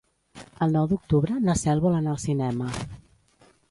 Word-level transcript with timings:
El 0.65 0.73
nou 0.77 0.87
d'octubre 0.93 1.37
na 1.51 1.57
Cel 1.63 1.85
vol 1.87 2.01
anar 2.01 2.15
al 2.17 2.21
cinema. 2.29 2.75